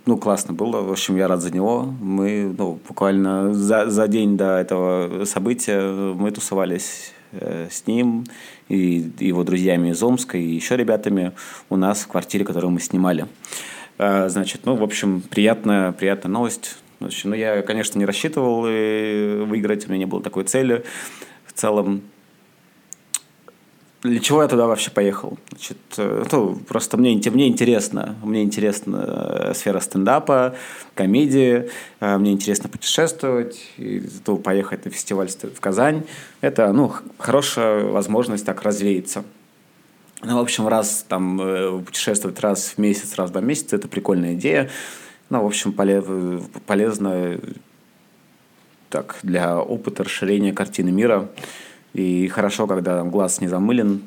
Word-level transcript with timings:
Ну, 0.07 0.17
классно 0.17 0.55
было, 0.55 0.81
в 0.81 0.91
общем, 0.91 1.17
я 1.17 1.29
рад 1.29 1.41
за 1.41 1.53
него. 1.53 1.83
Мы 2.01 2.55
ну, 2.57 2.79
буквально 2.89 3.55
за, 3.55 3.89
за 3.91 4.09
день 4.09 4.37
до 4.37 4.59
этого 4.59 5.25
события 5.25 5.81
мы 6.15 6.31
тусовались 6.31 7.13
э, 7.33 7.69
с 7.71 7.87
ним 7.87 8.25
и 8.69 9.11
его 9.21 9.45
друзьями 9.45 9.91
из 9.91 10.03
Омска 10.03 10.39
и 10.39 10.55
еще 10.55 10.77
ребятами 10.77 11.33
у 11.69 11.77
нас 11.77 12.03
в 12.03 12.09
квартире, 12.09 12.45
которую 12.45 12.71
мы 12.71 12.81
снимали. 12.81 13.27
Э, 13.99 14.29
значит, 14.29 14.63
ну, 14.65 14.77
в 14.77 14.83
общем, 14.83 15.23
приятная, 15.23 15.93
приятная 15.93 16.31
новость. 16.31 16.77
Значит, 17.01 17.25
ну, 17.25 17.35
я, 17.35 17.63
конечно, 17.63 17.99
не 17.99 18.05
рассчитывал 18.05 18.65
э, 18.67 19.45
выиграть, 19.45 19.87
у 19.87 19.89
меня 19.89 19.99
не 19.99 20.07
было 20.07 20.23
такой 20.23 20.45
цели. 20.45 20.85
В 21.47 21.53
целом, 21.53 22.03
для 24.03 24.21
чего 24.21 24.43
я 24.43 24.49
туда 24.49 24.67
вообще 24.67 24.91
поехал? 24.91 25.39
Значит, 25.51 25.79
э, 25.97 26.25
ну, 26.33 26.57
просто 26.57 26.97
мне, 26.97 27.21
мне 27.31 27.49
интересно. 27.49 28.17
Мне 28.23 28.43
интересна 28.43 29.05
э, 29.07 29.53
сфера 29.55 29.81
стендапа, 29.81 30.55
комедии. 30.95 31.71
Мне 32.01 32.33
интересно 32.33 32.69
путешествовать. 32.69 33.61
И 33.79 34.03
ну, 34.27 34.39
поехать 34.39 34.85
на 34.85 34.91
фестиваль 34.91 35.29
в 35.29 35.61
Казань. 35.61 36.03
Это 36.41 36.73
ну, 36.73 36.93
хорошая 37.19 37.85
возможность 37.85 38.45
так 38.45 38.63
развеяться. 38.63 39.25
Ну, 40.23 40.37
в 40.37 40.41
общем, 40.41 40.69
раз 40.69 41.05
там 41.09 41.83
путешествовать 41.85 42.41
раз 42.41 42.75
в 42.77 42.79
месяц, 42.79 43.17
раз 43.17 43.31
в 43.31 43.33
два 43.33 43.41
месяца– 43.41 43.77
это 43.77 43.89
прикольная 43.89 44.35
идея. 44.35 44.71
Ну, 45.31 45.43
в 45.43 45.47
общем, 45.47 45.73
полезно 45.73 47.39
так, 48.93 49.17
для 49.23 49.59
опыта 49.59 50.05
расширения 50.05 50.53
картины 50.53 50.93
мира. 50.93 51.31
И 51.95 52.29
хорошо, 52.29 52.67
когда 52.67 52.99
там, 52.99 53.11
глаз 53.11 53.41
не 53.41 53.49
замылен. 53.49 54.03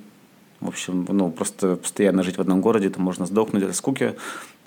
В 0.61 0.69
общем, 0.69 1.05
ну, 1.09 1.29
просто 1.29 1.75
постоянно 1.75 2.23
жить 2.23 2.37
в 2.37 2.41
одном 2.41 2.61
городе, 2.61 2.87
это 2.87 2.99
можно 2.99 3.25
сдохнуть 3.25 3.63
от 3.63 3.75
скуки, 3.75 4.15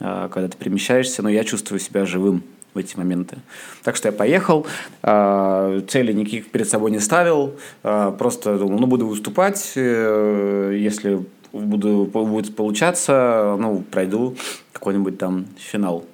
а, 0.01 0.29
когда 0.29 0.49
ты 0.49 0.57
перемещаешься. 0.57 1.23
Но 1.23 1.29
я 1.29 1.45
чувствую 1.45 1.81
себя 1.81 2.07
живым 2.07 2.45
в 2.75 2.79
эти 2.79 2.97
моменты. 2.97 3.39
Так 3.83 3.97
что 3.97 4.09
я 4.09 4.13
поехал, 4.13 4.67
а, 5.03 5.81
цели 5.89 6.13
никаких 6.13 6.51
перед 6.51 6.69
собой 6.69 6.91
не 6.91 7.01
ставил, 7.01 7.55
а, 7.83 8.13
просто 8.13 8.59
думал, 8.59 8.79
ну, 8.79 8.87
буду 8.87 9.07
выступать, 9.07 9.73
э, 9.75 10.77
если 10.79 11.25
буду, 11.53 12.05
будет 12.13 12.55
получаться, 12.55 13.57
ну, 13.59 13.83
пройду 13.91 14.37
какой-нибудь 14.73 15.19
там 15.19 15.47
финал 15.57 16.05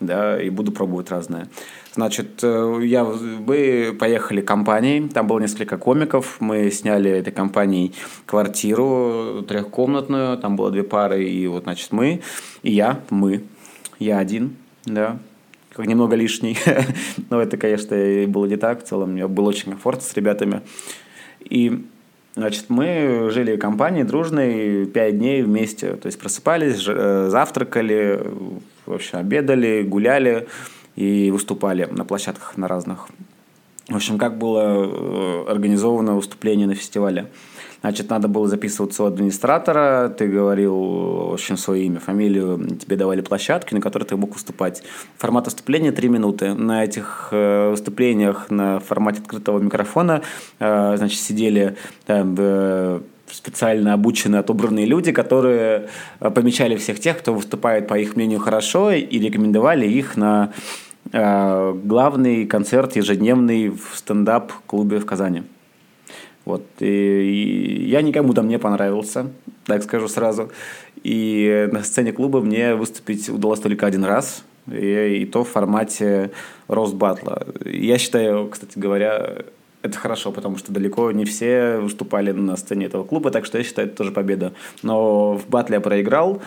да, 0.00 0.40
и 0.40 0.50
буду 0.50 0.72
пробовать 0.72 1.10
разное. 1.10 1.48
Значит, 1.96 2.40
э, 2.42 2.80
я, 2.84 3.04
мы 3.04 3.96
поехали 3.98 4.42
компанией, 4.42 5.08
там 5.08 5.26
было 5.26 5.40
несколько 5.40 5.78
комиков, 5.78 6.36
мы 6.40 6.70
сняли 6.70 7.10
этой 7.10 7.32
компанией 7.32 7.94
квартиру 8.26 9.42
трехкомнатную, 9.48 10.36
там 10.36 10.56
было 10.56 10.70
две 10.70 10.82
пары, 10.82 11.24
и 11.24 11.46
вот, 11.46 11.62
значит, 11.62 11.92
мы, 11.92 12.20
и 12.62 12.70
я, 12.70 13.00
мы, 13.08 13.44
я 13.98 14.18
один, 14.18 14.56
да, 14.84 15.16
как 15.72 15.86
немного 15.86 16.16
лишний, 16.16 16.58
но 17.30 17.40
это, 17.40 17.56
конечно, 17.56 17.96
было 18.28 18.44
не 18.44 18.56
так, 18.56 18.84
в 18.84 18.86
целом 18.86 19.12
мне 19.12 19.26
было 19.26 19.48
очень 19.48 19.70
комфортно 19.70 20.02
с 20.02 20.14
ребятами. 20.14 20.60
И 21.40 21.82
Значит, 22.36 22.66
мы 22.68 23.30
жили 23.32 23.56
в 23.56 23.58
компании 23.58 24.02
дружной 24.02 24.84
пять 24.84 25.16
дней 25.16 25.42
вместе. 25.42 25.94
То 25.94 26.04
есть 26.04 26.18
просыпались, 26.18 26.84
э, 26.86 27.28
завтракали, 27.30 28.20
в 28.84 28.92
общем, 28.92 29.20
обедали, 29.20 29.82
гуляли 29.82 30.46
и 30.96 31.30
выступали 31.30 31.88
на 31.90 32.04
площадках 32.04 32.56
на 32.56 32.68
разных. 32.68 33.08
В 33.88 33.94
общем, 33.94 34.18
как 34.18 34.36
было 34.36 34.60
э, 34.60 35.44
организовано 35.48 36.16
выступление 36.16 36.66
на 36.66 36.74
фестивале. 36.74 37.30
Значит, 37.82 38.10
надо 38.10 38.26
было 38.26 38.48
записываться 38.48 39.04
у 39.04 39.06
администратора, 39.06 40.08
ты 40.08 40.26
говорил, 40.26 40.74
в 40.74 41.34
общем, 41.34 41.56
свое 41.56 41.84
имя, 41.84 42.00
фамилию, 42.00 42.58
тебе 42.80 42.96
давали 42.96 43.20
площадки, 43.20 43.74
на 43.74 43.80
которых 43.80 44.08
ты 44.08 44.16
мог 44.16 44.32
выступать. 44.32 44.82
Формат 45.18 45.44
выступления 45.44 45.92
3 45.92 46.08
минуты. 46.08 46.54
На 46.54 46.82
этих 46.82 47.28
э, 47.30 47.70
выступлениях 47.70 48.50
на 48.50 48.80
формате 48.80 49.20
открытого 49.20 49.60
микрофона, 49.60 50.22
э, 50.58 50.94
значит, 50.96 51.20
сидели 51.20 51.76
э, 52.08 53.00
специально 53.30 53.92
обученные, 53.92 54.40
отобранные 54.40 54.86
люди, 54.86 55.12
которые 55.12 55.88
помечали 56.18 56.74
всех 56.76 56.98
тех, 56.98 57.18
кто 57.18 57.34
выступает, 57.34 57.86
по 57.86 57.96
их 57.96 58.16
мнению, 58.16 58.40
хорошо, 58.40 58.90
и 58.90 59.18
рекомендовали 59.18 59.86
их 59.86 60.16
на 60.16 60.52
главный 61.12 62.46
концерт 62.46 62.96
ежедневный 62.96 63.68
в 63.68 63.92
стендап-клубе 63.94 64.98
в 64.98 65.06
Казани. 65.06 65.42
Вот. 66.44 66.64
И, 66.78 66.86
и 66.86 67.88
я 67.88 68.02
никому 68.02 68.32
там 68.32 68.48
не 68.48 68.58
понравился, 68.58 69.26
так 69.64 69.82
скажу 69.82 70.08
сразу. 70.08 70.50
И 71.02 71.68
на 71.72 71.82
сцене 71.82 72.12
клуба 72.12 72.40
мне 72.40 72.74
выступить 72.74 73.28
удалось 73.28 73.60
только 73.60 73.86
один 73.86 74.04
раз, 74.04 74.44
и, 74.70 75.22
и 75.22 75.26
то 75.26 75.44
в 75.44 75.48
формате 75.48 76.30
рост 76.68 76.94
батла. 76.94 77.42
Я 77.64 77.98
считаю, 77.98 78.48
кстати 78.48 78.78
говоря, 78.78 79.44
это 79.82 79.98
хорошо, 79.98 80.32
потому 80.32 80.56
что 80.56 80.72
далеко 80.72 81.10
не 81.12 81.24
все 81.24 81.78
выступали 81.78 82.32
на 82.32 82.56
сцене 82.56 82.86
этого 82.86 83.04
клуба, 83.04 83.30
так 83.30 83.44
что 83.44 83.58
я 83.58 83.64
считаю, 83.64 83.88
это 83.88 83.96
тоже 83.96 84.12
победа. 84.12 84.52
Но 84.82 85.36
в 85.36 85.48
батле 85.48 85.76
я 85.76 85.80
проиграл, 85.80 86.42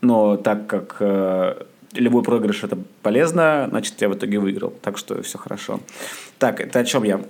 но 0.00 0.36
так 0.36 0.66
как 0.66 0.96
э, 1.00 1.62
любой 1.92 2.22
проигрыш 2.22 2.64
это 2.64 2.78
полезно, 3.02 3.66
значит, 3.70 4.00
я 4.00 4.08
в 4.08 4.14
итоге 4.14 4.38
выиграл. 4.38 4.72
Так 4.82 4.98
что 4.98 5.22
все 5.22 5.38
хорошо. 5.38 5.80
Так, 6.38 6.60
это 6.60 6.80
о 6.80 6.84
чем 6.84 7.04
я? 7.04 7.20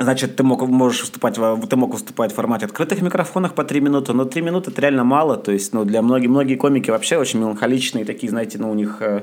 Значит, 0.00 0.36
ты 0.36 0.44
мог, 0.44 0.62
можешь 0.68 1.00
выступать, 1.00 1.34
ты 1.34 1.76
мог 1.76 1.92
выступать 1.92 2.32
в 2.32 2.36
формате 2.36 2.66
открытых 2.66 3.02
микрофонов 3.02 3.54
по 3.54 3.64
3 3.64 3.80
минуты, 3.80 4.12
но 4.12 4.24
3 4.24 4.42
минуты 4.42 4.70
это 4.70 4.80
реально 4.80 5.02
мало. 5.02 5.36
То 5.36 5.50
есть, 5.50 5.72
ну, 5.72 5.84
для 5.84 6.02
многих, 6.02 6.30
многие 6.30 6.54
комики 6.54 6.90
вообще 6.90 7.16
очень 7.16 7.40
меланхоличные, 7.40 8.04
такие, 8.04 8.30
знаете, 8.30 8.58
ну, 8.58 8.70
у 8.70 8.74
них 8.74 8.98
э, 9.00 9.22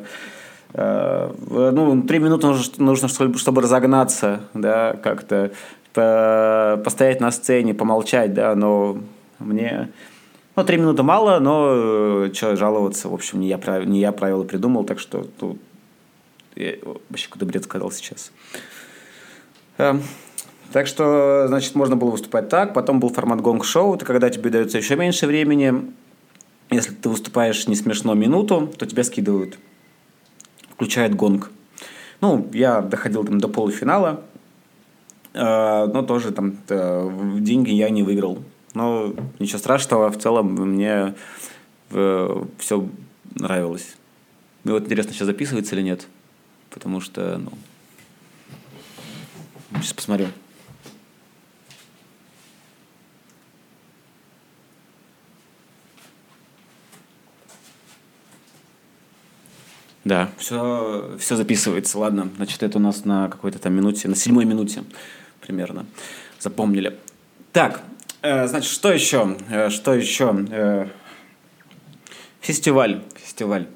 э, 0.73 1.31
ну, 1.47 2.01
3 2.01 2.19
минуты 2.19 2.47
нужно, 2.47 2.83
нужно 2.83 3.07
чтобы, 3.07 3.61
разогнаться, 3.61 4.41
да, 4.53 4.97
как-то 5.01 5.51
по, 5.93 6.81
постоять 6.83 7.21
на 7.21 7.31
сцене, 7.31 7.73
помолчать, 7.73 8.33
да, 8.33 8.53
но 8.53 8.97
мне... 9.39 9.89
Ну, 10.55 10.63
3 10.63 10.77
минуты 10.77 11.03
мало, 11.03 11.39
но 11.39 12.25
э, 12.27 12.33
что 12.33 12.55
жаловаться, 12.55 13.09
в 13.09 13.13
общем, 13.13 13.41
не 13.41 13.47
я, 13.49 13.59
не 13.83 13.99
я 13.99 14.13
правила 14.13 14.43
придумал, 14.43 14.85
так 14.85 14.99
что 14.99 15.27
тут 15.37 15.59
я 16.55 16.75
вообще 17.09 17.27
какой-то 17.27 17.45
бред 17.45 17.65
сказал 17.65 17.91
сейчас. 17.91 18.31
Эм, 19.77 20.01
так 20.71 20.87
что, 20.87 21.45
значит, 21.47 21.75
можно 21.75 21.97
было 21.97 22.11
выступать 22.11 22.47
так. 22.47 22.73
Потом 22.73 22.99
был 23.01 23.09
формат 23.09 23.41
гонг-шоу. 23.41 23.95
Это 23.95 24.05
когда 24.05 24.29
тебе 24.29 24.49
дается 24.49 24.77
еще 24.77 24.95
меньше 24.95 25.27
времени. 25.27 25.91
Если 26.69 26.93
ты 26.93 27.09
выступаешь 27.09 27.67
не 27.67 27.75
смешно 27.75 28.13
минуту, 28.13 28.71
то 28.77 28.85
тебя 28.85 29.03
скидывают. 29.03 29.59
Включает 30.69 31.15
гонг. 31.15 31.51
Ну, 32.21 32.49
я 32.53 32.81
доходил 32.81 33.25
там 33.25 33.39
до 33.39 33.49
полуфинала, 33.49 34.21
э, 35.33 35.85
но 35.85 36.01
тоже 36.01 36.31
там 36.31 36.55
э, 36.69 37.11
деньги 37.39 37.71
я 37.71 37.89
не 37.89 38.03
выиграл. 38.03 38.39
Но 38.75 39.16
ничего 39.39 39.57
страшного, 39.57 40.12
в 40.12 40.19
целом 40.19 40.54
мне 40.54 41.16
э, 41.92 42.44
все 42.60 42.89
нравилось. 43.33 43.95
Мне 44.63 44.74
вот 44.74 44.83
интересно, 44.83 45.13
сейчас 45.13 45.27
записывается 45.27 45.75
или 45.75 45.81
нет. 45.81 46.07
Потому 46.69 47.00
что, 47.00 47.38
ну... 47.38 47.51
Сейчас 49.81 49.94
посмотрю. 49.94 50.27
Да, 60.04 60.30
все, 60.38 61.16
все 61.18 61.36
записывается. 61.36 61.98
Ладно, 61.98 62.30
значит, 62.36 62.62
это 62.62 62.77
у 62.77 62.81
нас 62.81 63.06
на 63.06 63.30
какой-то 63.30 63.57
там 63.57 63.74
минуте, 63.74 64.07
на 64.10 64.16
седьмой 64.16 64.45
минуте 64.45 64.83
примерно. 65.39 65.86
Запомнили. 66.39 67.00
Так, 67.54 67.81
значит, 68.48 68.72
что 68.72 68.92
еще? 68.92 69.36
Э, 69.50 69.69
что 69.69 69.94
еще? 69.94 70.36
Э, 70.50 70.88
фестиваль. 72.42 73.01
Фестиваль. 73.16 73.68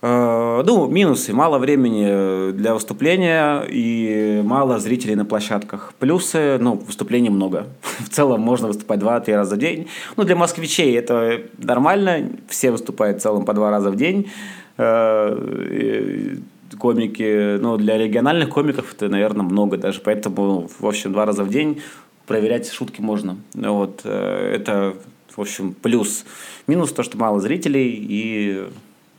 Э, 0.00 0.62
ну, 0.64 0.86
минусы. 0.88 1.32
Мало 1.32 1.58
времени 1.58 2.52
для 2.52 2.74
выступления 2.74 3.62
и 3.68 4.40
мало 4.44 4.78
зрителей 4.78 5.14
на 5.14 5.24
площадках. 5.24 5.92
Плюсы, 5.98 6.58
ну, 6.58 6.74
выступлений 6.74 7.30
много. 7.30 7.66
В 7.98 8.08
целом 8.08 8.40
можно 8.40 8.68
выступать 8.68 9.00
два-три 9.00 9.34
раза 9.34 9.56
в 9.56 9.58
день. 9.58 9.88
Ну, 10.16 10.24
для 10.24 10.36
москвичей 10.36 10.96
это 10.96 11.42
нормально. 11.58 12.30
Все 12.48 12.70
выступают 12.70 13.18
в 13.18 13.20
целом 13.20 13.44
по 13.44 13.52
два 13.52 13.70
раза 13.70 13.90
в 13.90 13.96
день. 13.96 14.30
Э, 14.78 16.36
комики, 16.78 17.58
ну, 17.58 17.76
для 17.76 17.98
региональных 17.98 18.50
комиков 18.50 18.94
это, 18.94 19.08
наверное, 19.08 19.44
много 19.44 19.76
даже. 19.76 20.00
Поэтому, 20.00 20.68
в 20.78 20.86
общем, 20.86 21.12
два 21.12 21.24
раза 21.24 21.44
в 21.44 21.50
день 21.50 21.80
проверять 22.26 22.70
шутки 22.70 23.00
можно. 23.00 23.36
Вот. 23.54 24.00
Э, 24.04 24.52
это, 24.54 24.96
в 25.34 25.40
общем, 25.40 25.74
плюс. 25.74 26.24
Минус 26.66 26.92
то, 26.92 27.02
что 27.02 27.18
мало 27.18 27.40
зрителей 27.40 27.90
и 27.90 28.68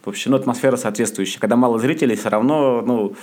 в 0.05 0.09
общем, 0.09 0.31
ну, 0.31 0.37
атмосфера 0.37 0.77
соответствующая. 0.77 1.39
Когда 1.39 1.55
мало 1.55 1.79
зрителей, 1.79 2.15
все 2.15 2.29
равно, 2.29 2.83
ну, 2.85 3.15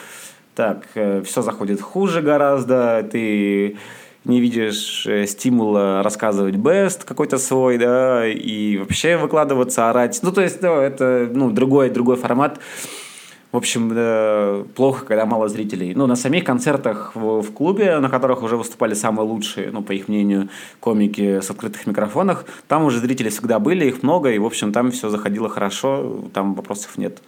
так, 0.57 0.85
э, 0.95 1.23
все 1.23 1.41
заходит 1.41 1.81
хуже 1.81 2.23
гораздо, 2.23 3.09
ты 3.11 3.77
не 4.25 4.41
видишь 4.41 5.07
э, 5.07 5.27
стимула 5.27 6.03
рассказывать 6.03 6.57
бест 6.57 7.05
какой-то 7.05 7.39
свой, 7.39 7.79
да, 7.79 8.27
и 8.27 8.79
вообще 8.79 9.17
выкладываться, 9.17 9.91
орать. 9.91 10.19
Ну, 10.23 10.33
то 10.33 10.43
есть, 10.43 10.61
да, 10.61 10.83
это, 10.83 11.31
ну, 11.33 11.51
другой, 11.51 11.89
другой 11.89 12.17
формат. 12.17 12.59
В 13.53 13.57
общем, 13.59 13.93
э, 13.95 14.65
плохо, 14.75 15.05
когда 15.05 15.27
мало 15.27 15.47
зрителей. 15.47 15.95
Ну, 15.95 16.07
на 16.07 16.17
самих 16.17 16.45
концертах 16.45 17.13
в, 17.15 17.43
в 17.43 17.53
клубе, 17.53 17.99
на 17.99 18.09
которых 18.09 18.43
уже 18.43 18.57
выступали 18.57 18.95
самые 18.95 19.29
лучшие, 19.29 19.71
ну, 19.71 19.83
по 19.83 19.93
их 19.93 20.09
мнению, 20.09 20.49
комики 20.81 21.41
с 21.41 21.51
открытых 21.51 21.87
микрофонах, 21.87 22.47
там 22.67 22.85
уже 22.85 22.99
зрители 22.99 23.29
всегда 23.29 23.59
были, 23.59 23.85
их 23.85 24.03
много, 24.03 24.31
и, 24.31 24.39
в 24.39 24.47
общем, 24.47 24.73
там 24.73 24.91
все 24.91 25.11
заходило 25.11 25.51
хорошо, 25.51 26.23
там 26.33 26.55
вопросов 26.55 26.97
нет. 26.97 27.23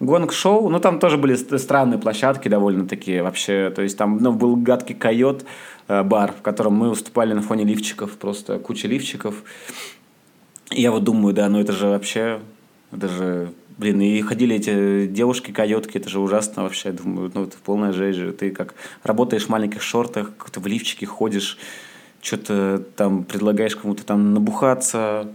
Гонг-шоу, 0.00 0.70
ну, 0.70 0.80
там 0.80 0.98
тоже 0.98 1.18
были 1.18 1.34
странные 1.34 1.98
площадки 1.98 2.48
довольно 2.48 2.88
такие 2.88 3.22
вообще, 3.22 3.70
то 3.76 3.82
есть 3.82 3.98
там 3.98 4.16
ну, 4.16 4.32
был 4.32 4.56
гадкий 4.56 4.94
койот, 4.94 5.44
э, 5.88 6.02
бар, 6.02 6.32
в 6.32 6.40
котором 6.40 6.72
мы 6.72 6.88
выступали 6.88 7.34
на 7.34 7.42
фоне 7.42 7.64
лифчиков, 7.64 8.12
просто 8.12 8.58
куча 8.58 8.88
лифчиков. 8.88 9.34
И 10.70 10.80
я 10.80 10.90
вот 10.90 11.04
думаю, 11.04 11.34
да, 11.34 11.50
ну 11.50 11.60
это 11.60 11.72
же 11.72 11.88
вообще, 11.88 12.40
это 12.92 13.08
же 13.08 13.52
Блин, 13.80 13.98
и 14.02 14.20
ходили 14.20 14.56
эти 14.56 15.06
девушки-койотки, 15.06 15.96
это 15.96 16.10
же 16.10 16.20
ужасно 16.20 16.64
вообще. 16.64 16.92
Думаю, 16.92 17.32
ну, 17.32 17.44
это 17.44 17.56
полная 17.64 17.92
жесть 17.92 18.18
же. 18.18 18.30
Ты 18.32 18.50
как 18.50 18.74
работаешь 19.02 19.46
в 19.46 19.48
маленьких 19.48 19.80
шортах, 19.80 20.36
как-то 20.36 20.60
в 20.60 20.66
лифчике 20.66 21.06
ходишь, 21.06 21.56
что-то 22.20 22.84
там 22.96 23.24
предлагаешь 23.24 23.74
кому-то 23.74 24.04
там 24.04 24.34
набухаться. 24.34 25.32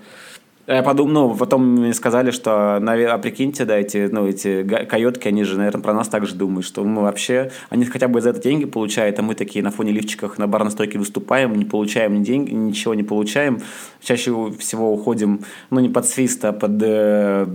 Я 0.67 0.81
подумал, 0.81 1.29
ну, 1.29 1.35
потом 1.35 1.75
мне 1.75 1.93
сказали, 1.93 2.31
что, 2.31 2.77
а 2.77 3.17
прикиньте, 3.19 3.65
да, 3.65 3.77
эти, 3.77 4.09
ну, 4.11 4.27
эти 4.27 4.63
койотки, 4.63 5.27
они 5.27 5.43
же, 5.43 5.57
наверное, 5.57 5.81
про 5.81 5.93
нас 5.93 6.07
так 6.07 6.25
же 6.25 6.33
думают, 6.33 6.65
что 6.65 6.83
мы 6.83 7.03
вообще, 7.03 7.51
они 7.69 7.85
хотя 7.85 8.07
бы 8.07 8.19
за 8.19 8.31
это 8.31 8.41
деньги 8.41 8.65
получают, 8.65 9.19
а 9.19 9.21
мы 9.21 9.35
такие 9.35 9.63
на 9.63 9.69
фоне 9.69 9.91
лифчиках 9.91 10.39
на 10.39 10.47
барной 10.47 10.71
стойке 10.71 10.97
выступаем, 10.97 11.55
не 11.55 11.65
получаем 11.65 12.19
ни 12.19 12.23
деньги, 12.23 12.51
ничего 12.51 12.95
не 12.95 13.03
получаем. 13.03 13.61
Чаще 14.01 14.51
всего 14.57 14.91
уходим, 14.91 15.41
ну, 15.69 15.79
не 15.79 15.89
под 15.89 16.07
свист, 16.07 16.43
а 16.45 16.51
под 16.51 16.81
э, 16.81 17.45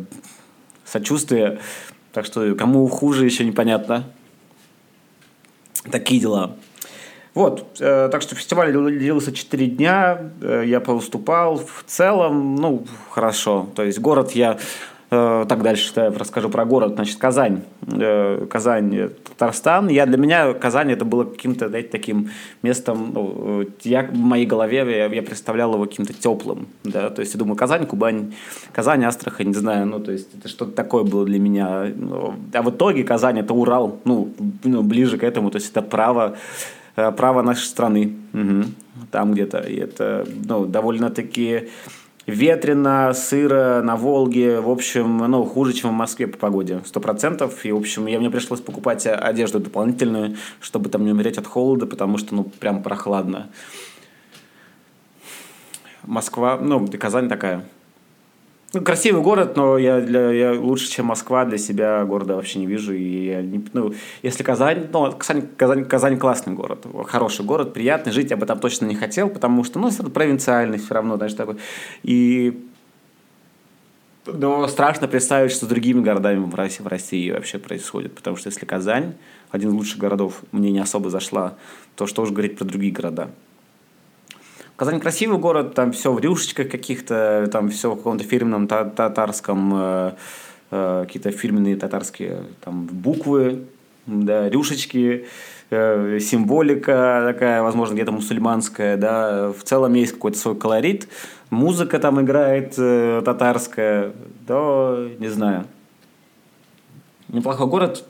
сочувствие. 0.84 1.58
Так 2.12 2.26
что 2.26 2.54
кому 2.54 2.86
хуже, 2.86 3.24
еще 3.24 3.44
непонятно. 3.44 4.04
Такие 5.90 6.20
дела. 6.20 6.56
Вот, 7.34 7.76
э, 7.80 8.08
так 8.10 8.22
что 8.22 8.34
фестиваль 8.34 8.72
длился 8.72 9.32
4 9.32 9.66
дня, 9.66 10.18
э, 10.40 10.64
я 10.66 10.80
повыступал. 10.80 11.58
В 11.58 11.84
целом, 11.86 12.56
ну, 12.56 12.84
хорошо. 13.10 13.68
То 13.74 13.84
есть 13.84 14.00
город 14.00 14.32
я 14.32 14.58
Э, 15.12 15.44
так 15.48 15.62
дальше 15.62 15.92
я 15.96 16.10
расскажу 16.10 16.48
про 16.48 16.64
город. 16.64 16.94
Значит, 16.94 17.18
Казань. 17.18 17.62
Казань, 18.48 19.10
Татарстан. 19.28 19.88
Я, 19.88 20.06
для 20.06 20.16
меня 20.16 20.54
Казань 20.54 20.92
это 20.92 21.04
было 21.04 21.24
каким-то, 21.24 21.68
знаете, 21.68 21.88
таким 21.88 22.30
местом, 22.62 23.10
ну, 23.12 23.66
я, 23.82 24.02
в 24.04 24.16
моей 24.16 24.46
голове 24.46 24.78
я, 24.78 25.06
я 25.06 25.22
представлял 25.22 25.74
его 25.74 25.84
каким-то 25.86 26.12
теплым. 26.12 26.68
Да? 26.84 27.10
То 27.10 27.20
есть 27.20 27.34
я 27.34 27.38
думаю, 27.38 27.56
Казань, 27.56 27.86
Кубань, 27.86 28.34
Казань, 28.72 29.04
Астрахань, 29.04 29.48
не 29.48 29.54
знаю, 29.54 29.86
ну, 29.86 29.98
то 29.98 30.12
есть 30.12 30.28
это 30.38 30.48
что-то 30.48 30.72
такое 30.72 31.02
было 31.02 31.24
для 31.24 31.40
меня. 31.40 31.86
Ну, 31.96 32.34
а 32.52 32.62
в 32.62 32.70
итоге 32.70 33.02
Казань 33.02 33.40
это 33.40 33.52
Урал, 33.52 33.98
ну, 34.04 34.32
ну 34.62 34.82
ближе 34.82 35.18
к 35.18 35.24
этому, 35.24 35.50
то 35.50 35.56
есть 35.56 35.70
это 35.70 35.82
право 35.82 36.36
право 36.94 37.42
нашей 37.42 37.64
страны. 37.64 38.16
Угу. 38.32 38.64
Там 39.10 39.32
где-то. 39.32 39.58
И 39.58 39.76
это 39.76 40.26
ну, 40.46 40.66
довольно-таки 40.66 41.68
ветрено, 42.26 43.12
сыро 43.12 43.82
на 43.82 43.96
Волге, 43.96 44.60
в 44.60 44.70
общем, 44.70 45.18
ну, 45.18 45.44
хуже, 45.44 45.72
чем 45.72 45.90
в 45.90 45.94
Москве 45.94 46.26
по 46.26 46.38
погоде, 46.38 46.80
сто 46.84 47.00
процентов. 47.00 47.64
И, 47.64 47.72
в 47.72 47.76
общем, 47.76 48.06
я, 48.06 48.18
мне 48.18 48.30
пришлось 48.30 48.60
покупать 48.60 49.06
одежду 49.06 49.58
дополнительную, 49.58 50.36
чтобы 50.60 50.90
там 50.90 51.04
не 51.04 51.12
умереть 51.12 51.38
от 51.38 51.46
холода, 51.46 51.86
потому 51.86 52.18
что, 52.18 52.34
ну, 52.34 52.44
прям 52.44 52.82
прохладно. 52.82 53.50
Москва, 56.02 56.58
ну, 56.60 56.86
Казань 56.98 57.28
такая– 57.28 57.64
ну, 58.72 58.82
красивый 58.82 59.22
город, 59.22 59.56
но 59.56 59.78
я, 59.78 60.00
для, 60.00 60.30
я 60.30 60.52
лучше, 60.52 60.88
чем 60.88 61.06
Москва, 61.06 61.44
для 61.44 61.58
себя 61.58 62.04
города 62.04 62.36
вообще 62.36 62.60
не 62.60 62.66
вижу. 62.66 62.92
И 62.94 63.26
я 63.26 63.42
не, 63.42 63.64
ну, 63.72 63.94
если 64.22 64.42
Казань, 64.42 64.86
ну, 64.92 65.12
Казань, 65.12 65.48
Казань, 65.56 65.84
Казань 65.84 66.18
классный 66.18 66.54
город, 66.54 66.86
хороший 67.06 67.44
город, 67.44 67.72
приятный, 67.72 68.12
жить 68.12 68.30
я 68.30 68.36
бы 68.36 68.46
там 68.46 68.60
точно 68.60 68.86
не 68.86 68.94
хотел, 68.94 69.28
потому 69.28 69.64
что, 69.64 69.80
ну, 69.80 69.90
провинциальный 70.10 70.78
все 70.78 70.94
равно, 70.94 71.16
знаешь, 71.16 71.34
такой. 71.34 71.56
И 72.02 72.66
но 74.26 74.68
страшно 74.68 75.08
представить, 75.08 75.50
что 75.50 75.66
с 75.66 75.68
другими 75.68 76.02
городами 76.02 76.44
в 76.44 76.54
России, 76.54 76.82
в 76.82 76.86
России 76.86 77.30
вообще 77.30 77.58
происходит. 77.58 78.14
Потому 78.14 78.36
что 78.36 78.48
если 78.48 78.66
Казань, 78.66 79.14
один 79.50 79.70
из 79.70 79.74
лучших 79.74 79.98
городов, 79.98 80.42
мне 80.52 80.70
не 80.70 80.78
особо 80.78 81.10
зашла, 81.10 81.56
то 81.96 82.06
что 82.06 82.22
уж 82.22 82.30
говорить 82.30 82.56
про 82.58 82.64
другие 82.64 82.92
города. 82.92 83.30
Казань 84.80 84.98
красивый 84.98 85.36
город, 85.36 85.74
там 85.74 85.92
все 85.92 86.10
в 86.10 86.18
рюшечках 86.20 86.70
каких-то, 86.70 87.46
там 87.52 87.68
все 87.68 87.90
в 87.92 87.96
каком-то 87.96 88.24
фирменном 88.24 88.66
татарском, 88.66 89.72
э, 89.74 90.12
э, 90.70 91.04
какие-то 91.06 91.32
фирменные 91.32 91.76
татарские 91.76 92.44
там 92.64 92.86
буквы, 92.86 93.66
да, 94.06 94.48
рюшечки, 94.48 95.26
э, 95.68 96.18
символика 96.20 97.22
такая, 97.26 97.62
возможно, 97.62 97.92
где-то 97.92 98.12
мусульманская, 98.12 98.96
да, 98.96 99.52
в 99.52 99.62
целом 99.64 99.92
есть 99.92 100.12
какой-то 100.14 100.38
свой 100.38 100.56
колорит, 100.56 101.08
музыка 101.50 101.98
там 101.98 102.18
играет 102.22 102.74
татарская, 102.76 104.12
да, 104.48 104.96
не 105.18 105.28
знаю. 105.28 105.66
Неплохой 107.28 107.66
город, 107.66 108.06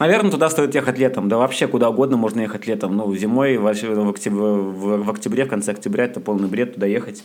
Наверное, 0.00 0.30
туда 0.30 0.48
стоит 0.48 0.74
ехать 0.74 0.98
летом. 0.98 1.28
Да 1.28 1.36
вообще 1.36 1.68
куда 1.68 1.90
угодно 1.90 2.16
можно 2.16 2.40
ехать 2.40 2.66
летом. 2.66 2.96
Ну, 2.96 3.14
зимой, 3.14 3.58
в, 3.58 3.62
в, 3.64 4.08
октябре, 4.08 4.40
в, 4.40 5.04
в 5.04 5.10
октябре, 5.10 5.44
в 5.44 5.48
конце 5.48 5.72
октября, 5.72 6.06
это 6.06 6.20
полный 6.20 6.48
бред 6.48 6.74
туда 6.74 6.86
ехать. 6.86 7.22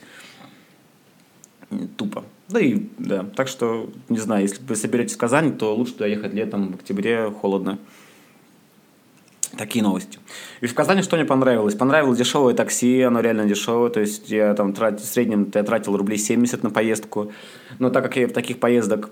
Тупо. 1.95 2.25
Да 2.49 2.59
и, 2.59 2.87
да. 2.97 3.25
Так 3.33 3.47
что, 3.47 3.89
не 4.09 4.17
знаю, 4.17 4.41
если 4.41 4.61
вы 4.61 4.75
соберетесь 4.75 5.15
в 5.15 5.17
Казань, 5.17 5.57
то 5.57 5.73
лучше 5.73 5.93
туда 5.93 6.07
ехать 6.07 6.33
летом, 6.33 6.73
в 6.73 6.75
октябре 6.75 7.31
холодно. 7.31 7.79
Такие 9.57 9.81
новости. 9.81 10.19
И 10.59 10.67
в 10.67 10.73
Казани 10.73 11.01
что 11.01 11.15
мне 11.15 11.23
понравилось? 11.23 11.75
Понравилось 11.75 12.17
дешевое 12.17 12.53
такси, 12.53 13.01
оно 13.03 13.21
реально 13.21 13.45
дешевое. 13.45 13.89
То 13.89 14.01
есть 14.01 14.29
я 14.29 14.53
там 14.53 14.73
трат... 14.73 14.99
в 14.99 15.05
среднем 15.05 15.49
я 15.53 15.63
тратил 15.63 15.95
рублей 15.95 16.17
70 16.17 16.61
на 16.61 16.71
поездку. 16.71 17.31
Но 17.79 17.89
так 17.89 18.03
как 18.03 18.17
я 18.17 18.27
в 18.27 18.33
таких 18.33 18.59
поездок 18.59 19.11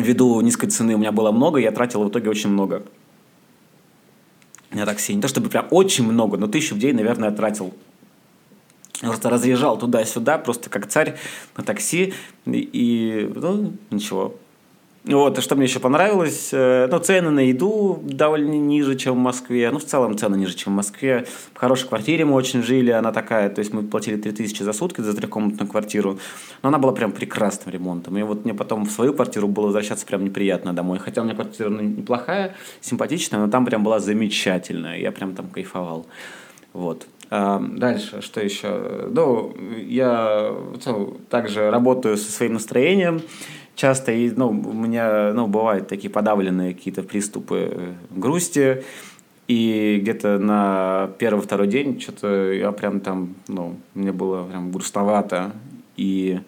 ввиду 0.00 0.40
низкой 0.40 0.68
цены 0.68 0.94
у 0.94 0.98
меня 0.98 1.12
было 1.12 1.32
много, 1.32 1.58
я 1.58 1.70
тратил 1.70 2.04
в 2.04 2.08
итоге 2.08 2.30
очень 2.30 2.50
много 2.50 2.82
на 4.74 4.86
такси. 4.86 5.14
Не 5.14 5.22
то 5.22 5.28
чтобы 5.28 5.48
прям 5.48 5.66
очень 5.70 6.04
много, 6.04 6.36
но 6.36 6.46
тысячу 6.46 6.74
в 6.74 6.78
день, 6.78 6.96
наверное, 6.96 7.30
я 7.30 7.34
тратил. 7.34 7.72
Просто 9.00 9.28
разъезжал 9.28 9.78
туда-сюда, 9.78 10.38
просто 10.38 10.70
как 10.70 10.86
царь 10.86 11.16
на 11.56 11.64
такси. 11.64 12.14
И, 12.46 13.30
ну, 13.34 13.72
ничего. 13.90 14.36
Вот, 15.06 15.36
и 15.36 15.42
что 15.42 15.54
мне 15.54 15.66
еще 15.66 15.80
понравилось, 15.80 16.48
э, 16.52 16.88
ну, 16.90 16.98
цены 16.98 17.28
на 17.28 17.40
еду 17.40 18.00
довольно 18.02 18.54
ниже, 18.54 18.96
чем 18.96 19.16
в 19.16 19.18
Москве. 19.18 19.70
Ну, 19.70 19.78
в 19.78 19.84
целом 19.84 20.16
цены 20.16 20.36
ниже, 20.36 20.54
чем 20.54 20.72
в 20.72 20.76
Москве. 20.76 21.26
В 21.52 21.58
хорошей 21.58 21.88
квартире 21.88 22.24
мы 22.24 22.34
очень 22.34 22.62
жили, 22.62 22.90
она 22.90 23.12
такая, 23.12 23.50
то 23.50 23.58
есть 23.58 23.74
мы 23.74 23.82
платили 23.82 24.16
3000 24.16 24.62
за 24.62 24.72
сутки 24.72 25.02
за 25.02 25.14
трехкомнатную 25.14 25.68
квартиру. 25.68 26.18
Но 26.62 26.70
она 26.70 26.78
была 26.78 26.92
прям 26.92 27.12
прекрасным 27.12 27.74
ремонтом. 27.74 28.16
И 28.16 28.22
вот 28.22 28.46
мне 28.46 28.54
потом 28.54 28.86
в 28.86 28.90
свою 28.90 29.12
квартиру 29.12 29.46
было 29.46 29.66
возвращаться 29.66 30.06
прям 30.06 30.24
неприятно 30.24 30.72
домой. 30.72 30.98
Хотя 30.98 31.20
у 31.20 31.24
меня 31.24 31.34
квартира 31.34 31.68
ну, 31.68 31.82
неплохая, 31.82 32.56
симпатичная, 32.80 33.40
но 33.40 33.50
там 33.50 33.66
прям 33.66 33.84
была 33.84 34.00
замечательная. 34.00 34.98
Я 34.98 35.12
прям 35.12 35.34
там 35.34 35.48
кайфовал. 35.48 36.06
Вот. 36.72 37.06
А 37.28 37.60
дальше, 37.60 38.22
что 38.22 38.40
еще? 38.40 39.10
Ну, 39.10 39.54
я 39.86 40.50
также 41.28 41.70
работаю 41.70 42.16
со 42.16 42.32
своим 42.32 42.54
настроением 42.54 43.20
часто 43.74 44.12
и, 44.12 44.30
ну, 44.30 44.48
у 44.48 44.72
меня 44.72 45.32
ну, 45.32 45.46
бывают 45.46 45.88
такие 45.88 46.10
подавленные 46.10 46.74
какие-то 46.74 47.02
приступы 47.02 47.70
э, 47.72 47.92
грусти, 48.10 48.84
и 49.46 49.98
где-то 50.00 50.38
на 50.38 51.10
первый-второй 51.18 51.66
день 51.66 52.00
что-то 52.00 52.52
я 52.52 52.72
прям 52.72 53.00
там, 53.00 53.34
ну, 53.48 53.76
мне 53.94 54.12
было 54.12 54.44
прям 54.44 54.70
грустновато. 54.72 55.52
И, 55.96 56.40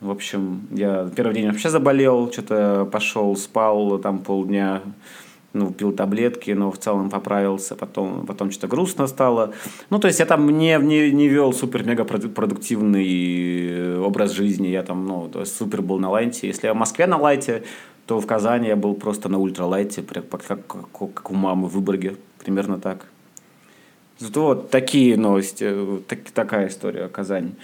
в 0.00 0.10
общем, 0.10 0.66
я 0.72 1.08
первый 1.14 1.34
день 1.34 1.46
вообще 1.46 1.70
заболел, 1.70 2.30
что-то 2.32 2.88
пошел, 2.90 3.36
спал 3.36 3.98
там 3.98 4.18
полдня, 4.18 4.82
ну, 5.52 5.72
пил 5.72 5.92
таблетки, 5.92 6.50
но 6.52 6.70
в 6.70 6.78
целом 6.78 7.10
поправился, 7.10 7.74
потом, 7.74 8.26
потом 8.26 8.50
что-то 8.50 8.68
грустно 8.68 9.06
стало. 9.06 9.52
Ну, 9.90 9.98
то 9.98 10.08
есть 10.08 10.20
я 10.20 10.26
там 10.26 10.46
не, 10.58 10.78
не, 10.78 11.10
не 11.10 11.28
вел 11.28 11.52
супер-мега 11.52 12.04
продуктивный 12.04 13.68
э, 13.68 13.98
образ 13.98 14.32
жизни, 14.32 14.68
я 14.68 14.82
там, 14.82 15.06
ну, 15.06 15.28
то 15.28 15.40
есть 15.40 15.56
супер 15.56 15.82
был 15.82 15.98
на 15.98 16.10
лайте. 16.10 16.46
Если 16.46 16.66
я 16.66 16.74
в 16.74 16.76
Москве 16.76 17.06
на 17.06 17.18
лайте, 17.18 17.62
то 18.06 18.20
в 18.20 18.26
Казани 18.26 18.68
я 18.68 18.76
был 18.76 18.94
просто 18.94 19.28
на 19.28 19.38
ультралайте, 19.38 20.02
как, 20.02 20.28
как, 20.28 20.66
как 21.14 21.30
у 21.30 21.34
мамы 21.34 21.68
в 21.68 21.74
Выборге, 21.74 22.16
примерно 22.38 22.78
так. 22.78 23.06
Вот 24.20 24.70
такие 24.70 25.16
новости, 25.16 25.74
так, 26.06 26.30
такая 26.32 26.68
история 26.68 27.04
о 27.04 27.08
Казани. 27.08 27.54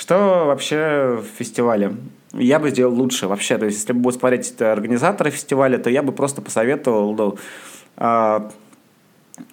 Что 0.00 0.46
вообще 0.46 1.20
в 1.22 1.26
фестивале? 1.36 1.94
Я 2.32 2.58
бы 2.58 2.70
сделал 2.70 2.94
лучше 2.94 3.26
вообще. 3.26 3.58
То 3.58 3.66
есть, 3.66 3.80
если 3.80 3.92
бы 3.92 4.10
смотреть 4.12 4.58
организаторы 4.62 5.30
фестиваля, 5.30 5.76
то 5.76 5.90
я 5.90 6.02
бы 6.02 6.10
просто 6.12 6.40
посоветовал 6.40 7.14
ну, 7.14 7.38
э, 7.98 8.40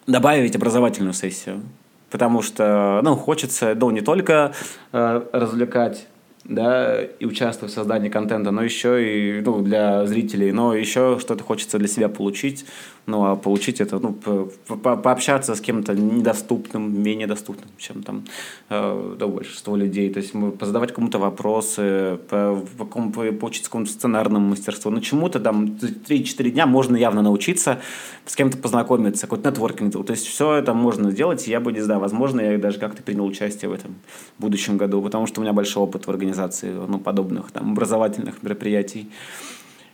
добавить 0.07 0.55
образовательную 0.55 1.11
сессию. 1.11 1.63
Потому 2.09 2.41
что, 2.41 3.01
ну, 3.03 3.17
хочется, 3.17 3.75
ну, 3.75 3.89
не 3.89 3.99
только 3.99 4.53
э, 4.93 5.21
развлекать 5.33 6.07
да, 6.47 7.01
и 7.03 7.25
участвовать 7.25 7.73
в 7.73 7.75
создании 7.75 8.09
контента, 8.09 8.51
но 8.51 8.63
еще 8.63 9.03
и 9.03 9.41
ну, 9.41 9.61
для 9.61 10.05
зрителей, 10.05 10.51
но 10.51 10.73
еще 10.73 11.17
что-то 11.19 11.43
хочется 11.43 11.77
для 11.77 11.87
себя 11.87 12.07
получить, 12.09 12.65
ну, 13.05 13.25
а 13.25 13.35
получить 13.35 13.81
это, 13.81 13.99
ну, 13.99 14.13
по 14.13 14.49
-по 14.67 15.01
пообщаться 15.01 15.55
с 15.55 15.61
кем-то 15.61 15.93
недоступным, 15.93 17.03
менее 17.03 17.27
доступным, 17.27 17.69
чем 17.77 18.03
там 18.03 18.23
э, 18.69 19.15
да, 19.19 19.27
большинство 19.27 19.75
людей, 19.77 20.09
то 20.09 20.19
есть 20.19 20.33
позадавать 20.59 20.93
кому-то 20.93 21.19
вопросы, 21.19 22.17
по, 22.29 22.61
по, 22.77 22.85
по, 22.85 23.31
поучиться 23.31 23.69
какому-то 23.69 23.91
сценарному 23.91 24.49
мастерству, 24.49 24.91
ну, 24.91 25.01
чему-то 25.01 25.39
там 25.39 25.65
3-4 25.65 26.49
дня 26.49 26.65
можно 26.65 26.97
явно 26.97 27.21
научиться, 27.21 27.79
с 28.25 28.35
кем-то 28.35 28.57
познакомиться, 28.57 29.27
какой-то 29.27 29.49
нетворкинг, 29.49 29.93
то 29.93 30.13
есть 30.13 30.27
все 30.27 30.55
это 30.55 30.73
можно 30.73 31.11
сделать, 31.11 31.47
и 31.47 31.51
я 31.51 31.59
бы, 31.59 31.73
не 31.73 31.81
знаю, 31.81 31.99
возможно, 31.99 32.41
я 32.41 32.57
даже 32.57 32.79
как-то 32.79 33.03
принял 33.03 33.25
участие 33.25 33.69
в 33.69 33.73
этом 33.73 33.95
в 34.37 34.41
будущем 34.41 34.77
году, 34.77 35.01
потому 35.01 35.27
что 35.27 35.41
у 35.41 35.43
меня 35.43 35.53
большой 35.53 35.83
опыт 35.83 36.07
в 36.07 36.09
организации 36.09 36.36
организации 36.37 36.71
ну, 36.71 36.99
подобных 36.99 37.51
там, 37.51 37.71
образовательных 37.71 38.43
мероприятий. 38.43 39.09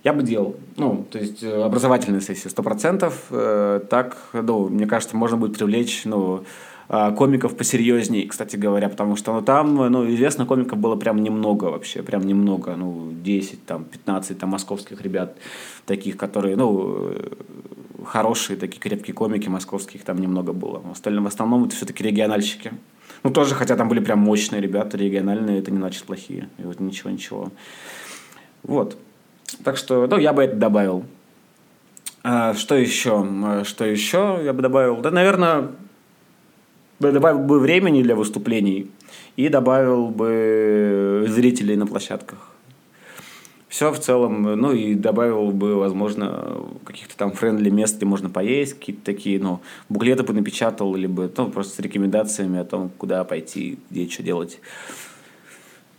Я 0.04 0.14
бы 0.14 0.24
делал, 0.24 0.56
ну, 0.76 1.06
то 1.10 1.18
есть 1.18 1.44
э, 1.44 1.64
образовательные 1.64 2.22
сессии, 2.22 2.50
сто 2.50 2.62
процентов. 2.62 3.28
Э, 3.30 3.80
так, 3.90 4.18
ну, 4.34 4.68
мне 4.68 4.86
кажется, 4.86 5.16
можно 5.16 5.38
будет 5.38 5.58
привлечь, 5.58 6.02
ну, 6.06 6.44
а, 6.90 7.12
комиков 7.12 7.56
посерьезней, 7.56 8.28
кстати 8.28 8.58
говоря, 8.58 8.90
потому 8.90 9.16
что 9.16 9.34
ну, 9.34 9.42
там, 9.42 9.76
ну, 9.76 10.14
известно, 10.14 10.46
комиков 10.46 10.78
было 10.78 10.98
прям 10.98 11.24
немного 11.24 11.66
вообще, 11.66 12.04
прям 12.04 12.28
немного, 12.28 12.76
ну, 12.76 13.14
10, 13.24 13.66
там, 13.66 13.86
15 13.86 14.38
там, 14.38 14.50
московских 14.50 15.02
ребят, 15.02 15.38
таких, 15.86 16.18
которые, 16.18 16.58
ну, 16.58 17.12
э, 17.12 17.30
хорошие, 18.06 18.58
такие 18.58 18.82
крепкие 18.82 19.14
комики 19.14 19.48
московских 19.48 20.04
там 20.04 20.20
немного 20.20 20.52
было. 20.52 20.80
В 20.80 20.92
остальном, 20.92 21.24
в 21.24 21.28
основном 21.28 21.64
это 21.64 21.76
все-таки 21.76 22.04
региональщики. 22.04 22.74
Ну, 23.24 23.32
тоже, 23.32 23.56
хотя 23.56 23.76
там 23.76 23.88
были 23.88 24.00
прям 24.00 24.20
мощные 24.20 24.62
ребята, 24.62 24.98
региональные, 24.98 25.60
это 25.60 25.72
не 25.72 25.78
значит 25.78 26.04
плохие. 26.04 26.50
И 26.58 26.64
вот 26.64 26.80
ничего, 26.80 27.10
ничего. 27.10 27.52
Вот. 28.64 28.98
Так 29.64 29.78
что, 29.78 30.08
ну, 30.08 30.18
я 30.18 30.34
бы 30.34 30.44
это 30.44 30.56
добавил. 30.56 31.06
А, 32.24 32.54
что 32.54 32.76
еще? 32.76 33.26
А, 33.26 33.64
что 33.64 33.86
еще 33.86 34.42
я 34.44 34.54
бы 34.54 34.62
добавил? 34.62 34.98
Да, 34.98 35.12
наверное, 35.12 35.72
добавил 37.00 37.40
бы 37.40 37.60
времени 37.60 38.04
для 38.04 38.16
выступлений 38.16 38.92
и 39.36 39.50
добавил 39.50 40.10
бы 40.10 41.26
зрителей 41.28 41.76
на 41.76 41.88
площадках 41.88 42.53
все 43.74 43.92
в 43.92 44.00
целом, 44.00 44.44
ну 44.44 44.72
и 44.72 44.94
добавил 44.94 45.50
бы, 45.50 45.74
возможно, 45.74 46.58
каких-то 46.86 47.18
там 47.18 47.32
френдли 47.32 47.72
мест, 47.72 47.98
где 47.98 48.06
можно 48.06 48.30
поесть, 48.30 48.76
какие-то 48.76 49.04
такие, 49.04 49.40
ну, 49.40 49.62
буклеты 49.90 50.22
бы 50.22 50.32
напечатал, 50.32 50.94
либо 50.94 51.28
ну, 51.36 51.50
просто 51.50 51.78
с 51.78 51.80
рекомендациями 51.80 52.60
о 52.60 52.66
том, 52.66 52.92
куда 53.00 53.24
пойти, 53.24 53.80
где 53.90 54.08
что 54.08 54.22
делать. 54.22 54.60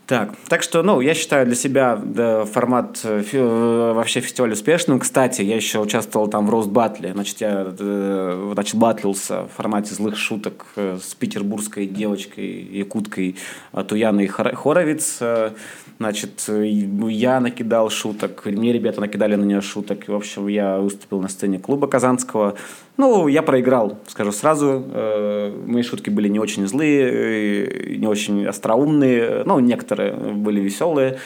Так, 0.06 0.34
так 0.48 0.62
что, 0.62 0.82
ну, 0.82 1.00
я 1.00 1.14
считаю 1.14 1.46
для 1.46 1.54
себя 1.54 1.96
да, 1.96 2.44
формат 2.44 3.00
э, 3.04 3.22
фи, 3.22 3.38
э, 3.38 3.92
вообще 3.94 4.20
фестиваля 4.20 4.52
успешным. 4.52 4.98
Кстати, 5.00 5.40
я 5.40 5.56
еще 5.56 5.78
участвовал 5.78 6.28
там 6.28 6.46
в 6.46 6.50
рост 6.50 6.68
батле. 6.68 7.12
Значит, 7.14 7.40
я 7.40 7.66
э, 7.66 8.50
значит, 8.52 8.74
батлился 8.74 9.44
в 9.44 9.48
формате 9.48 9.94
злых 9.94 10.18
шуток 10.18 10.66
с 10.76 11.14
петербургской 11.14 11.86
девочкой, 11.86 12.68
якуткой 12.70 13.36
Туяной 13.88 14.26
Хоровиц. 14.26 15.20
Значит, 15.98 16.44
я 16.48 17.40
накидал 17.40 17.88
шуток, 17.88 18.44
мне 18.44 18.72
ребята 18.72 19.00
накидали 19.00 19.36
на 19.36 19.44
нее 19.44 19.60
шуток. 19.62 20.08
В 20.08 20.14
общем, 20.14 20.48
я 20.48 20.78
выступил 20.78 21.22
на 21.22 21.28
сцене 21.28 21.58
клуба 21.58 21.86
Казанского. 21.86 22.56
Ну, 22.96 23.26
я 23.26 23.42
проиграл, 23.42 23.98
скажу 24.06 24.30
сразу. 24.30 24.84
Э, 24.92 25.52
мои 25.66 25.82
шутки 25.82 26.10
были 26.10 26.28
не 26.28 26.38
очень 26.38 26.66
злые, 26.66 27.96
не 27.96 28.06
очень 28.06 28.46
остроумные. 28.46 29.42
Ну, 29.44 29.58
некоторые 29.58 30.12
были 30.12 30.60
веселые. 30.60 31.18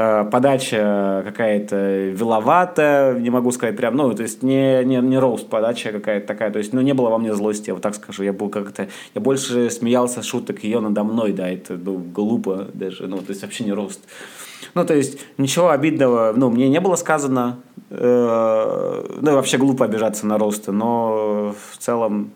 Э, 0.00 0.24
подача 0.30 1.22
какая-то 1.24 2.10
виловатая, 2.10 3.18
не 3.18 3.30
могу 3.30 3.50
сказать 3.50 3.76
прям, 3.76 3.96
ну, 3.96 4.14
то 4.14 4.22
есть 4.22 4.44
не, 4.44 4.84
не, 4.84 4.98
не 4.98 5.18
роуст 5.18 5.48
подача 5.48 5.90
какая-то 5.90 6.24
такая, 6.24 6.52
то 6.52 6.60
есть, 6.60 6.72
ну, 6.72 6.80
не 6.82 6.94
было 6.94 7.10
во 7.10 7.18
мне 7.18 7.34
злости, 7.34 7.70
я 7.70 7.74
вот 7.74 7.82
так 7.82 7.96
скажу, 7.96 8.22
я 8.22 8.32
был 8.32 8.48
как-то, 8.48 8.86
я 9.16 9.20
больше 9.20 9.70
смеялся 9.70 10.22
шуток 10.22 10.62
ее 10.62 10.78
надо 10.78 11.02
мной, 11.02 11.32
да, 11.32 11.48
это 11.48 11.74
ну, 11.74 11.96
глупо 11.98 12.68
даже, 12.74 13.08
ну, 13.08 13.18
то 13.18 13.30
есть 13.30 13.42
вообще 13.42 13.64
не 13.64 13.72
рост. 13.72 14.00
Ну, 14.74 14.84
то 14.84 14.94
есть 14.94 15.18
ничего 15.36 15.70
обидного, 15.70 16.32
ну, 16.36 16.48
мне 16.48 16.68
не 16.68 16.80
было 16.80 16.94
сказано, 16.94 17.58
э, 17.90 19.04
ну, 19.20 19.32
вообще 19.32 19.58
глупо 19.58 19.84
обижаться 19.84 20.26
на 20.26 20.38
росты, 20.38 20.70
но 20.70 21.56
в 21.72 21.78
целом 21.78 22.30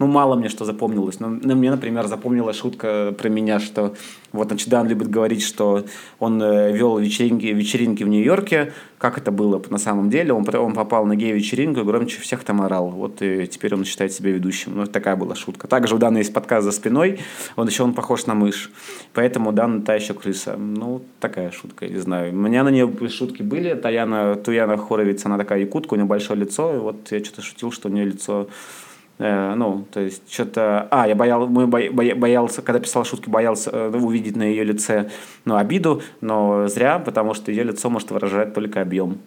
ну, 0.00 0.06
мало 0.06 0.34
мне 0.34 0.48
что 0.48 0.64
запомнилось. 0.64 1.20
Но, 1.20 1.28
ну, 1.28 1.54
мне, 1.54 1.70
например, 1.70 2.06
запомнилась 2.06 2.56
шутка 2.56 3.14
про 3.18 3.28
меня, 3.28 3.60
что 3.60 3.94
вот, 4.32 4.48
значит, 4.48 4.70
Дан 4.70 4.88
любит 4.88 5.10
говорить, 5.10 5.42
что 5.42 5.84
он 6.18 6.42
э, 6.42 6.72
вел 6.72 6.96
вечеринки, 6.96 7.44
вечеринки 7.44 8.02
в 8.02 8.08
Нью-Йорке. 8.08 8.72
Как 8.96 9.18
это 9.18 9.30
было 9.30 9.62
на 9.68 9.76
самом 9.76 10.08
деле? 10.08 10.32
Он, 10.32 10.46
он 10.56 10.72
попал 10.72 11.04
на 11.04 11.16
гей-вечеринку 11.16 11.80
и 11.80 11.84
громче 11.84 12.18
всех 12.18 12.44
там 12.44 12.62
орал. 12.62 12.88
Вот 12.88 13.20
и 13.20 13.46
теперь 13.46 13.74
он 13.74 13.84
считает 13.84 14.12
себя 14.12 14.30
ведущим. 14.30 14.72
Ну, 14.74 14.86
такая 14.86 15.16
была 15.16 15.34
шутка. 15.34 15.68
Также 15.68 15.94
у 15.96 15.98
Дана 15.98 16.16
есть 16.16 16.32
подкаст 16.32 16.64
за 16.64 16.72
спиной. 16.72 17.20
Он 17.56 17.68
еще 17.68 17.82
он 17.82 17.92
похож 17.92 18.24
на 18.24 18.34
мышь. 18.34 18.70
Поэтому 19.12 19.52
Дан 19.52 19.82
та 19.82 19.96
еще 19.96 20.14
крыса. 20.14 20.56
Ну, 20.56 21.02
такая 21.18 21.50
шутка, 21.50 21.84
я 21.84 21.92
не 21.92 22.00
знаю. 22.00 22.32
У 22.32 22.36
меня 22.36 22.64
на 22.64 22.70
нее 22.70 22.90
шутки 23.10 23.42
были. 23.42 23.74
Таяна, 23.74 24.34
Туяна 24.36 24.78
Хоровиц, 24.78 25.26
она 25.26 25.36
такая 25.36 25.60
якутка, 25.60 25.92
у 25.92 25.96
нее 25.98 26.06
большое 26.06 26.40
лицо. 26.40 26.74
И 26.74 26.78
вот 26.78 27.12
я 27.12 27.22
что-то 27.22 27.42
шутил, 27.42 27.70
что 27.70 27.90
у 27.90 27.92
нее 27.92 28.06
лицо 28.06 28.40
Э, 28.40 28.46
ну, 29.20 29.84
то 29.92 30.00
есть 30.00 30.32
что-то... 30.32 30.88
А, 30.90 31.06
я 31.06 31.14
боял, 31.14 31.46
мы 31.46 31.66
боялся, 31.66 32.62
когда 32.62 32.80
писал 32.80 33.04
шутки, 33.04 33.28
боялся 33.28 33.70
э, 33.70 33.90
увидеть 33.90 34.34
на 34.34 34.44
ее 34.44 34.64
лице 34.64 35.10
ну, 35.44 35.56
обиду, 35.56 36.00
но 36.22 36.68
зря, 36.68 36.98
потому 36.98 37.34
что 37.34 37.50
ее 37.50 37.64
лицо 37.64 37.90
может 37.90 38.10
выражать 38.10 38.54
только 38.54 38.80
объем. 38.80 39.18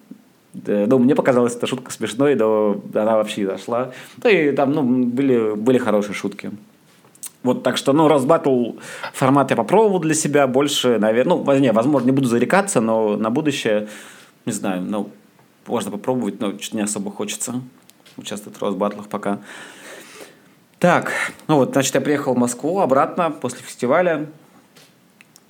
Ну, 0.54 0.98
мне 0.98 1.14
показалась 1.14 1.56
эта 1.56 1.68
шутка 1.68 1.92
смешной, 1.92 2.34
но 2.34 2.82
она 2.96 3.18
вообще 3.18 3.42
не 3.42 3.48
зашла. 3.48 3.92
Да 4.18 4.32
и 4.32 4.52
там, 4.52 4.72
ну, 4.72 4.82
были, 4.82 5.54
были 5.54 5.78
хорошие 5.78 6.16
шутки. 6.16 6.52
Вот, 7.44 7.62
так 7.62 7.78
что, 7.78 7.94
ну, 7.94 8.08
Росбаттл 8.08 8.72
формат 9.14 9.52
я 9.52 9.56
попробовал 9.56 10.00
для 10.00 10.16
себя, 10.16 10.48
больше, 10.48 10.98
наверное, 10.98 11.38
ну, 11.38 11.60
не, 11.60 11.72
возможно, 11.72 12.08
не 12.08 12.14
буду 12.14 12.28
зарекаться, 12.28 12.82
но 12.82 13.16
на 13.16 13.30
будущее, 13.30 13.90
не 14.46 14.54
знаю, 14.54 14.82
ну, 14.82 15.10
можно 15.68 15.92
попробовать, 15.92 16.40
но 16.40 16.58
что-то 16.58 16.78
не 16.78 16.84
особо 16.84 17.12
хочется 17.12 17.62
участвовать 18.18 18.60
в 18.60 18.62
Росбаттлах 18.64 19.08
пока. 19.08 19.40
Так, 20.84 21.14
ну 21.48 21.56
вот, 21.56 21.72
значит, 21.72 21.96
я 21.96 22.02
приехал 22.02 22.34
в 22.34 22.38
Москву 22.38 22.82
обратно 22.82 23.32
после 23.32 23.60
фестиваля. 23.62 24.26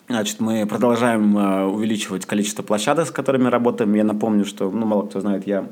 Значит, 0.08 0.40
мы 0.40 0.68
продолжаем 0.68 1.36
э, 1.36 1.66
увеличивать 1.66 2.28
количество 2.28 2.62
площадок, 2.62 3.08
с 3.08 3.10
которыми 3.10 3.48
работаем. 3.48 3.96
Я 3.96 4.04
напомню, 4.04 4.46
что, 4.46 4.70
ну, 4.70 4.86
мало 4.86 5.08
кто 5.08 5.22
знает, 5.22 5.48
я 5.48 5.66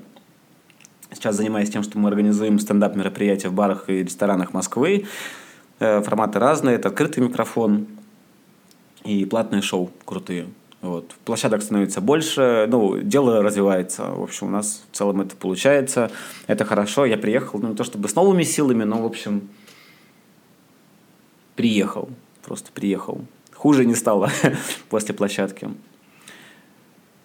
сейчас 1.13 1.35
занимаюсь 1.35 1.69
тем, 1.69 1.83
что 1.83 1.99
мы 1.99 2.09
организуем 2.09 2.57
стендап-мероприятия 2.57 3.49
в 3.49 3.53
барах 3.53 3.87
и 3.87 4.01
ресторанах 4.01 4.51
Москвы. 4.51 5.05
Э, 5.79 6.01
форматы 6.01 6.39
разные. 6.39 6.77
Это 6.77 6.87
открытый 6.87 7.23
микрофон 7.23 7.85
и 9.03 9.25
платные 9.25 9.61
шоу 9.61 9.91
крутые. 10.05 10.47
Вот. 10.81 11.13
Площадок 11.25 11.61
становится 11.61 12.01
больше, 12.01 12.65
ну, 12.67 12.97
дело 12.97 13.43
развивается. 13.43 14.05
В 14.05 14.23
общем, 14.23 14.47
у 14.47 14.49
нас 14.49 14.83
в 14.91 14.95
целом 14.95 15.21
это 15.21 15.35
получается. 15.35 16.11
Это 16.47 16.65
хорошо. 16.65 17.05
Я 17.05 17.17
приехал, 17.17 17.59
ну, 17.59 17.69
не 17.69 17.75
то 17.75 17.83
чтобы 17.83 18.09
с 18.09 18.15
новыми 18.15 18.43
силами, 18.43 18.83
но, 18.83 19.01
в 19.01 19.05
общем, 19.05 19.47
приехал. 21.55 22.09
Просто 22.43 22.71
приехал. 22.71 23.21
Хуже 23.53 23.85
не 23.85 23.93
стало 23.93 24.31
после 24.89 25.13
площадки. 25.13 25.69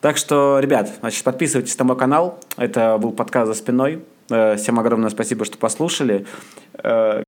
Так 0.02 0.18
что, 0.18 0.58
ребят, 0.60 0.90
значит, 1.00 1.24
подписывайтесь 1.24 1.78
на 1.78 1.86
мой 1.86 1.96
канал. 1.96 2.38
Это 2.58 2.98
был 2.98 3.12
подкаст 3.12 3.48
«За 3.48 3.54
спиной». 3.54 4.04
Э, 4.28 4.56
всем 4.56 4.78
огромное 4.78 5.10
спасибо, 5.10 5.44
что 5.46 5.56
послушали. 5.56 6.26
Э, 6.74 7.24